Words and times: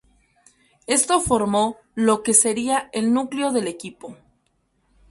Esto 0.87 1.21
formó 1.21 1.77
lo 1.93 2.23
que 2.23 2.33
sería 2.33 2.89
el 2.91 3.13
núcleo 3.13 3.51
del 3.51 3.67
equipo. 3.67 4.17